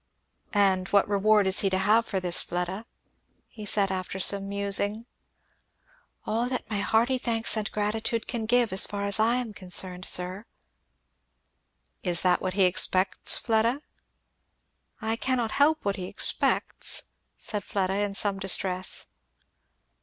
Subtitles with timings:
[0.55, 2.87] "And what reward is he to have for this, Fleda?"
[3.47, 5.05] he said after some musing.
[6.25, 10.05] "All that my hearty thanks and gratitude can give, as far as I am concerned,
[10.05, 10.47] sir."
[12.01, 13.83] "Is that what he expects, Fleda?"
[15.03, 17.03] "I cannot help what he expects,"
[17.37, 19.05] said Fleda, in some distress.